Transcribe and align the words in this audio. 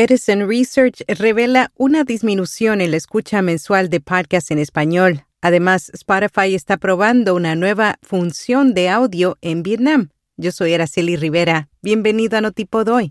Edison 0.00 0.48
Research 0.48 1.02
revela 1.08 1.72
una 1.74 2.04
disminución 2.04 2.80
en 2.80 2.92
la 2.92 2.96
escucha 2.96 3.42
mensual 3.42 3.90
de 3.90 3.98
podcasts 3.98 4.52
en 4.52 4.60
español. 4.60 5.24
Además, 5.40 5.90
Spotify 5.92 6.54
está 6.54 6.76
probando 6.76 7.34
una 7.34 7.56
nueva 7.56 7.98
función 8.02 8.74
de 8.74 8.90
audio 8.90 9.38
en 9.40 9.64
Vietnam. 9.64 10.10
Yo 10.36 10.52
soy 10.52 10.72
Araceli 10.72 11.16
Rivera. 11.16 11.68
Bienvenido 11.82 12.38
a 12.38 12.40
Notipod 12.40 12.86
hoy. 12.86 13.10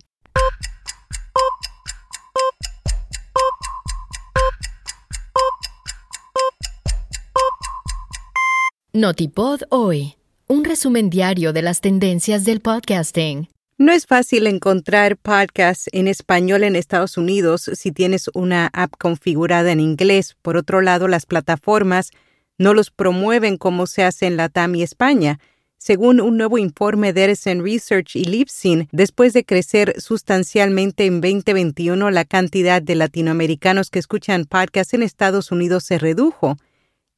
Notipod 8.94 9.64
hoy. 9.72 10.16
Un 10.48 10.64
resumen 10.64 11.10
diario 11.10 11.52
de 11.52 11.64
las 11.64 11.82
tendencias 11.82 12.46
del 12.46 12.62
podcasting. 12.62 13.50
No 13.80 13.92
es 13.92 14.08
fácil 14.08 14.48
encontrar 14.48 15.18
podcasts 15.18 15.88
en 15.92 16.08
español 16.08 16.64
en 16.64 16.76
Estados 16.76 17.16
Unidos 17.16 17.70
si 17.76 17.92
tienes 17.92 18.28
una 18.34 18.72
app 18.74 18.94
configurada 18.98 19.72
en 19.72 19.80
inglés. 19.80 20.36
Por 20.42 20.58
otro 20.58 20.82
lado, 20.82 21.08
las 21.08 21.28
plataformas 21.28 22.10
no 22.58 22.74
los 22.74 22.90
promueven 22.90 23.58
como 23.58 23.86
se 23.86 24.04
hace 24.04 24.26
en 24.26 24.36
Latam 24.36 24.74
y 24.74 24.82
España. 24.82 25.40
Según 25.78 26.22
un 26.22 26.38
nuevo 26.38 26.58
informe 26.58 27.14
de 27.14 27.26
Edison 27.26 27.64
Research 27.64 28.16
y 28.16 28.26
Libsyn, 28.26 28.90
después 28.92 29.34
de 29.34 29.46
crecer 29.46 29.94
sustancialmente 30.02 31.06
en 31.06 31.22
2021, 31.22 32.10
la 32.10 32.26
cantidad 32.26 32.82
de 32.82 32.96
latinoamericanos 32.96 33.92
que 33.92 34.00
escuchan 34.00 34.46
podcasts 34.46 34.96
en 34.96 35.04
Estados 35.04 35.52
Unidos 35.52 35.84
se 35.84 36.00
redujo. 36.00 36.58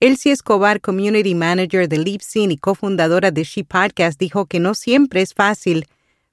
Elsie 0.02 0.34
Escobar, 0.34 0.82
Community 0.82 1.36
Manager 1.36 1.88
de 1.88 2.00
Libsyn 2.00 2.52
y 2.52 2.58
cofundadora 2.58 3.32
de 3.32 3.46
She 3.46 3.64
Podcast, 3.64 4.20
dijo 4.20 4.46
que 4.46 4.60
no 4.60 4.74
siempre 4.74 5.22
es 5.22 5.34
fácil 5.34 5.86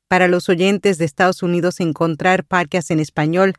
para 0.09 0.28
los 0.28 0.48
oyentes 0.48 0.98
de 0.98 1.05
Estados 1.05 1.42
Unidos 1.42 1.80
encontrar 1.80 2.45
podcasts 2.45 2.91
en 2.91 3.01
español, 3.01 3.55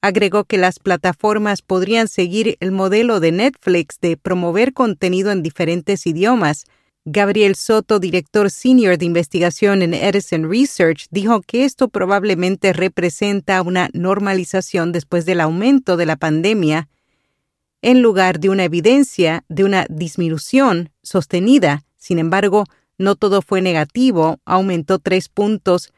agregó 0.00 0.44
que 0.44 0.58
las 0.58 0.78
plataformas 0.78 1.62
podrían 1.62 2.08
seguir 2.08 2.56
el 2.60 2.72
modelo 2.72 3.20
de 3.20 3.32
Netflix 3.32 3.98
de 4.00 4.16
promover 4.16 4.72
contenido 4.72 5.32
en 5.32 5.42
diferentes 5.42 6.06
idiomas. 6.06 6.66
Gabriel 7.04 7.56
Soto, 7.56 7.98
director 7.98 8.50
senior 8.50 8.98
de 8.98 9.06
investigación 9.06 9.82
en 9.82 9.94
Edison 9.94 10.48
Research, 10.48 11.06
dijo 11.10 11.40
que 11.40 11.64
esto 11.64 11.88
probablemente 11.88 12.72
representa 12.72 13.62
una 13.62 13.88
normalización 13.92 14.92
después 14.92 15.24
del 15.24 15.40
aumento 15.40 15.96
de 15.96 16.06
la 16.06 16.16
pandemia, 16.16 16.88
en 17.80 18.02
lugar 18.02 18.40
de 18.40 18.50
una 18.50 18.64
evidencia 18.64 19.44
de 19.48 19.64
una 19.64 19.86
disminución 19.88 20.90
sostenida. 21.02 21.84
Sin 21.96 22.18
embargo, 22.18 22.64
no 22.98 23.14
todo 23.14 23.42
fue 23.42 23.62
negativo, 23.62 24.40
aumentó 24.44 24.98
tres 24.98 25.28
puntos 25.28 25.92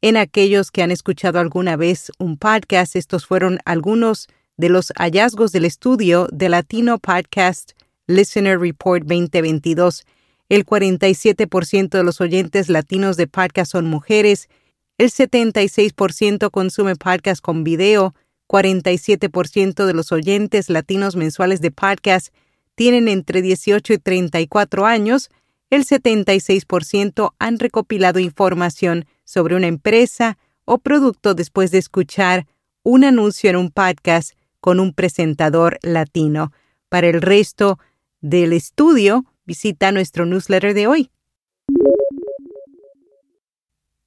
en 0.00 0.16
aquellos 0.16 0.70
que 0.70 0.82
han 0.82 0.90
escuchado 0.90 1.38
alguna 1.38 1.76
vez 1.76 2.12
un 2.18 2.36
podcast. 2.36 2.96
Estos 2.96 3.26
fueron 3.26 3.58
algunos 3.64 4.28
de 4.56 4.68
los 4.68 4.92
hallazgos 4.96 5.52
del 5.52 5.64
estudio 5.64 6.28
de 6.32 6.48
Latino 6.48 6.98
Podcast 6.98 7.72
Listener 8.06 8.58
Report 8.58 9.04
2022. 9.04 10.04
El 10.48 10.64
47% 10.64 11.90
de 11.90 12.02
los 12.02 12.20
oyentes 12.20 12.68
latinos 12.68 13.16
de 13.16 13.26
podcast 13.26 13.72
son 13.72 13.86
mujeres, 13.86 14.48
el 14.96 15.10
76% 15.10 16.50
consume 16.50 16.96
podcast 16.96 17.40
con 17.42 17.64
video, 17.64 18.14
47% 18.48 19.84
de 19.84 19.92
los 19.94 20.10
oyentes 20.10 20.70
latinos 20.70 21.16
mensuales 21.16 21.60
de 21.60 21.70
podcast 21.70 22.34
tienen 22.74 23.08
entre 23.08 23.42
18 23.42 23.92
y 23.92 23.98
34 23.98 24.86
años, 24.86 25.30
el 25.70 25.84
76% 25.84 27.34
han 27.38 27.58
recopilado 27.58 28.18
información 28.18 29.04
sobre 29.28 29.54
una 29.54 29.66
empresa 29.66 30.38
o 30.64 30.78
producto 30.78 31.34
después 31.34 31.70
de 31.70 31.76
escuchar 31.76 32.46
un 32.82 33.04
anuncio 33.04 33.50
en 33.50 33.56
un 33.56 33.70
podcast 33.70 34.32
con 34.58 34.80
un 34.80 34.94
presentador 34.94 35.78
latino. 35.82 36.50
Para 36.88 37.08
el 37.08 37.20
resto 37.20 37.78
del 38.22 38.54
estudio, 38.54 39.26
visita 39.44 39.92
nuestro 39.92 40.24
newsletter 40.24 40.72
de 40.72 40.86
hoy. 40.86 41.10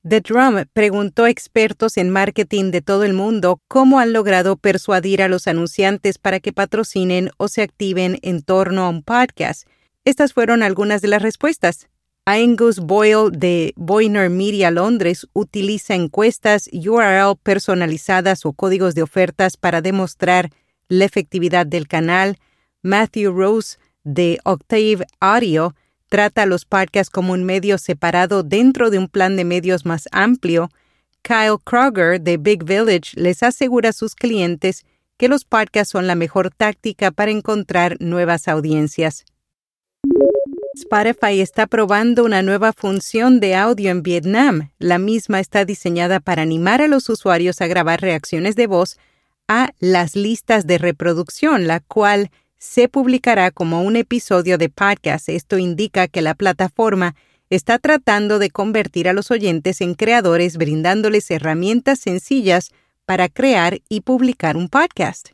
The 0.04 0.22
Drum 0.22 0.66
preguntó 0.74 1.26
a 1.26 1.30
expertos 1.30 1.98
en 1.98 2.10
marketing 2.10 2.72
de 2.72 2.82
todo 2.82 3.04
el 3.04 3.14
mundo 3.14 3.62
cómo 3.68 4.00
han 4.00 4.14
logrado 4.14 4.58
persuadir 4.58 5.22
a 5.22 5.28
los 5.28 5.46
anunciantes 5.46 6.18
para 6.18 6.40
que 6.40 6.52
patrocinen 6.52 7.30
o 7.38 7.48
se 7.48 7.62
activen 7.62 8.18
en 8.24 8.42
torno 8.42 8.86
a 8.86 8.90
un 8.90 9.04
podcast. 9.04 9.68
Estas 10.04 10.34
fueron 10.34 10.64
algunas 10.64 11.04
de 11.04 11.10
las 11.10 11.22
respuestas. 11.22 11.91
Angus 12.26 12.78
Boyle 12.78 13.32
de 13.32 13.74
Boyner 13.76 14.30
Media 14.30 14.70
Londres 14.70 15.28
utiliza 15.34 15.96
encuestas 15.96 16.70
URL 16.72 17.36
personalizadas 17.42 18.46
o 18.46 18.54
códigos 18.54 18.94
de 18.94 19.02
ofertas 19.02 19.58
para 19.58 19.82
demostrar 19.82 20.52
la 20.88 21.06
efectividad 21.06 21.66
del 21.66 21.88
canal. 21.88 22.38
Matthew 22.84 23.34
Rose 23.34 23.80
de 24.04 24.40
Octave 24.44 25.08
Audio 25.20 25.74
trata 26.10 26.44
a 26.44 26.46
los 26.46 26.66
podcasts 26.66 27.10
como 27.10 27.34
un 27.34 27.44
medio 27.44 27.80
separado 27.80 28.44
dentro 28.44 28.92
de 28.92 29.00
un 29.00 29.08
plan 29.08 29.36
de 29.36 29.44
medios 29.44 29.88
más 29.88 30.08
amplio. 30.12 30.70
Kyle 31.24 31.58
Kroger 31.64 32.22
de 32.22 32.38
Big 32.38 32.64
Village 32.64 33.14
les 33.16 33.42
asegura 33.42 33.90
a 33.90 33.94
sus 33.94 34.14
clientes 34.14 34.86
que 35.18 35.28
los 35.28 35.44
podcasts 35.44 35.92
son 35.92 36.06
la 36.06 36.14
mejor 36.14 36.52
táctica 36.52 37.10
para 37.10 37.32
encontrar 37.32 37.98
nuevas 38.00 38.48
audiencias. 38.48 39.26
Spotify 40.74 41.42
está 41.42 41.68
probando 41.68 42.24
una 42.24 42.42
nueva 42.42 42.72
función 42.72 43.42
de 43.42 43.56
audio 43.56 43.92
en 43.92 44.04
Vietnam. 44.04 44.72
La 44.80 45.00
misma 45.00 45.42
está 45.42 45.66
diseñada 45.66 46.22
para 46.22 46.44
animar 46.44 46.82
a 46.82 46.88
los 46.88 47.10
usuarios 47.10 47.60
a 47.60 47.68
grabar 47.68 48.00
reacciones 48.00 48.56
de 48.56 48.68
voz 48.68 48.98
a 49.50 49.72
las 49.80 50.16
listas 50.16 50.66
de 50.68 50.78
reproducción, 50.78 51.68
la 51.68 51.82
cual 51.82 52.32
se 52.58 52.88
publicará 52.88 53.52
como 53.52 53.82
un 53.82 53.98
episodio 53.98 54.58
de 54.58 54.70
podcast. 54.70 55.28
Esto 55.28 55.58
indica 55.58 56.08
que 56.08 56.22
la 56.22 56.36
plataforma 56.36 57.16
está 57.50 57.78
tratando 57.78 58.40
de 58.40 58.50
convertir 58.50 59.10
a 59.10 59.14
los 59.14 59.30
oyentes 59.30 59.82
en 59.82 59.94
creadores 59.94 60.56
brindándoles 60.56 61.30
herramientas 61.32 62.00
sencillas 62.00 62.70
para 63.06 63.28
crear 63.28 63.82
y 63.90 64.02
publicar 64.02 64.56
un 64.56 64.70
podcast. 64.70 65.32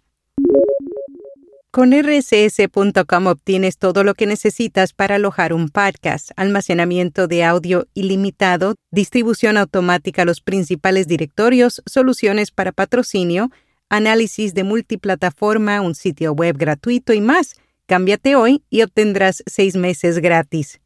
Con 1.78 1.94
rss.com 1.94 3.28
obtienes 3.28 3.78
todo 3.78 4.04
lo 4.04 4.16
que 4.16 4.26
necesitas 4.26 4.94
para 4.94 5.14
alojar 5.14 5.54
un 5.54 5.70
podcast, 5.70 6.32
almacenamiento 6.36 7.28
de 7.28 7.44
audio 7.44 7.86
ilimitado, 7.94 8.74
distribución 8.90 9.58
automática 9.58 10.24
a 10.24 10.26
los 10.26 10.42
principales 10.42 11.08
directorios, 11.08 11.84
soluciones 11.86 12.50
para 12.50 12.72
patrocinio, 12.72 13.52
análisis 13.90 14.56
de 14.56 14.64
multiplataforma, 14.64 15.82
un 15.82 15.94
sitio 15.94 16.34
web 16.34 16.58
gratuito 16.58 17.14
y 17.14 17.22
más. 17.22 17.54
Cámbiate 17.86 18.36
hoy 18.36 18.64
y 18.72 18.82
obtendrás 18.82 19.44
seis 19.46 19.76
meses 19.76 20.18
gratis. 20.18 20.82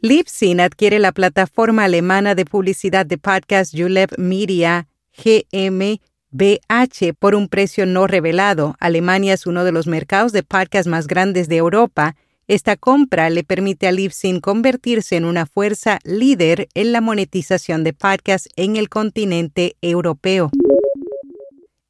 Libsyn 0.00 0.60
adquiere 0.60 0.98
la 0.98 1.12
plataforma 1.12 1.84
alemana 1.84 2.34
de 2.34 2.46
publicidad 2.46 3.04
de 3.04 3.18
podcast 3.18 3.74
Julep 3.76 4.16
Media 4.16 4.88
GM 5.22 6.00
BH 6.32 7.12
por 7.18 7.34
un 7.34 7.48
precio 7.48 7.84
no 7.84 8.06
revelado. 8.06 8.74
Alemania 8.80 9.34
es 9.34 9.46
uno 9.46 9.64
de 9.64 9.72
los 9.72 9.86
mercados 9.86 10.32
de 10.32 10.42
podcast 10.42 10.88
más 10.88 11.06
grandes 11.06 11.46
de 11.48 11.56
Europa. 11.56 12.16
Esta 12.48 12.76
compra 12.76 13.28
le 13.28 13.44
permite 13.44 13.86
a 13.86 13.92
Libsyn 13.92 14.40
convertirse 14.40 15.16
en 15.16 15.26
una 15.26 15.44
fuerza 15.44 15.98
líder 16.04 16.68
en 16.74 16.92
la 16.92 17.02
monetización 17.02 17.84
de 17.84 17.92
podcasts 17.92 18.48
en 18.56 18.76
el 18.76 18.88
continente 18.88 19.76
europeo. 19.82 20.50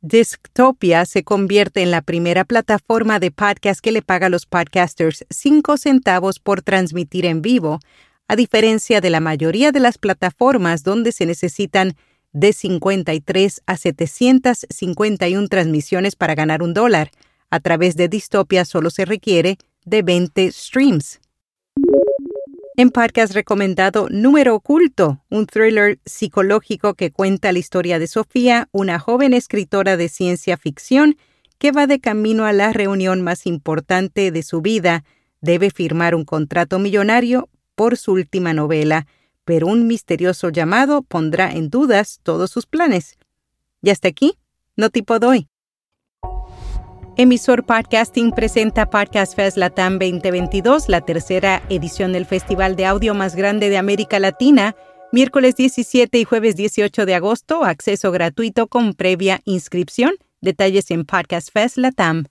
Disktopia 0.01 1.07
se 1.07 1.23
convierte 1.23 1.81
en 1.81 1.93
la 1.93 2.03
primera 2.03 2.45
plataforma 2.45 3.21
de 3.21 3.31
podcast 3.31 3.81
que 3.81 3.93
le 3.93 4.03
paga 4.03 4.27
a 4.27 4.31
los 4.31 4.47
podcasters 4.47 5.25
5 5.31 5.77
centavos 5.77 6.41
por 6.41 6.63
transmitir 6.63 7.27
en 7.27 7.43
vivo, 7.43 7.79
a 8.27 8.35
diferencia 8.35 9.01
de 9.01 9.11
la 9.11 9.21
mayoría 9.21 9.71
de 9.71 9.79
las 9.79 9.99
plataformas 9.99 10.83
donde 10.83 11.13
se 11.13 11.27
necesitan 11.27 11.95
de 12.33 12.53
53 12.53 13.63
a 13.67 13.77
751 13.77 15.49
transmisiones 15.49 16.17
para 16.17 16.35
ganar 16.35 16.63
un 16.63 16.75
dólar. 16.75 17.11
A 17.51 17.61
través 17.61 17.97
de 17.97 18.09
Distopia 18.09 18.65
solo 18.65 18.91
se 18.91 19.05
requiere 19.05 19.59
de 19.85 20.03
20 20.03 20.51
streams. 20.53 21.21
En 22.77 22.91
podcast 22.91 23.35
recomendado 23.35 24.09
Número 24.11 24.55
Oculto, 24.55 25.23
un 25.29 25.47
thriller 25.47 25.99
psicológico 26.07 26.95
que 26.95 27.11
cuenta 27.11 27.53
la 27.53 27.59
historia 27.59 27.99
de 27.99 28.07
Sofía, 28.07 28.69
una 28.73 28.99
joven 28.99 29.35
escritora 29.35 29.99
de 29.99 30.09
ciencia 30.09 30.57
ficción 30.57 31.17
que 31.59 31.71
va 31.71 31.87
de 31.87 32.01
camino 32.01 32.47
a 32.47 32.53
la 32.53 32.73
reunión 32.73 33.21
más 33.21 33.47
importante 33.47 34.31
de 34.31 34.43
su 34.43 34.63
vida. 34.63 35.05
Debe 35.43 35.71
firmar 35.71 36.15
un 36.15 36.25
contrato 36.25 36.79
millonario 36.79 37.51
por 37.75 37.99
su 37.99 38.13
última 38.13 38.55
novela 38.55 39.07
pero 39.45 39.67
un 39.67 39.87
misterioso 39.87 40.51
llamado 40.51 41.03
pondrá 41.03 41.53
en 41.53 41.71
dudas 41.71 42.21
todos 42.23 42.51
sus 42.51 42.67
planes. 42.67 43.19
Y 43.83 43.91
hasta 43.91 44.09
aquí, 44.09 44.39
no 44.77 44.91
tipo 44.91 45.19
doy. 45.19 45.49
Emisor 47.17 47.65
Podcasting 47.67 48.33
presenta 48.33 48.89
Podcast 48.89 49.37
Fest 49.37 49.59
Latam 49.59 49.99
2022, 49.99 50.89
la 50.89 51.03
tercera 51.03 51.63
edición 51.69 52.15
del 52.15 52.25
festival 52.25 52.75
de 52.75 52.87
audio 52.87 53.15
más 53.15 53.37
grande 53.37 53.69
de 53.69 53.77
América 53.77 54.19
Latina, 54.19 54.75
Miércoles 55.13 55.57
17 55.57 56.19
y 56.19 56.25
jueves 56.25 56.57
18 56.57 57.05
de 57.05 57.15
agosto, 57.15 57.65
acceso 57.65 58.13
gratuito 58.13 58.67
con 58.67 58.95
previa 58.95 59.43
inscripción. 59.45 60.15
Detalles 60.41 60.91
en 60.91 61.05
Podcast 61.05 61.51
Fest 61.53 61.77
Latam. 61.77 62.25